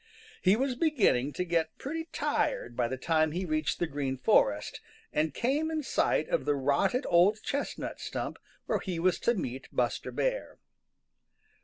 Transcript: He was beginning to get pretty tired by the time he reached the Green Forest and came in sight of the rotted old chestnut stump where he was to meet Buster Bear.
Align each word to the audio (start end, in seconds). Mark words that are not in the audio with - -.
He 0.41 0.55
was 0.55 0.73
beginning 0.73 1.31
to 1.33 1.43
get 1.45 1.77
pretty 1.77 2.05
tired 2.05 2.75
by 2.75 2.87
the 2.87 2.97
time 2.97 3.33
he 3.33 3.45
reached 3.45 3.77
the 3.77 3.85
Green 3.85 4.17
Forest 4.17 4.81
and 5.13 5.31
came 5.31 5.69
in 5.69 5.83
sight 5.83 6.27
of 6.27 6.45
the 6.45 6.55
rotted 6.55 7.05
old 7.07 7.43
chestnut 7.43 7.99
stump 7.99 8.39
where 8.65 8.79
he 8.79 8.97
was 8.97 9.19
to 9.19 9.35
meet 9.35 9.67
Buster 9.71 10.11
Bear. 10.11 10.57